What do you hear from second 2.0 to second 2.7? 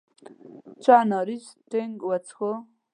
وڅښو.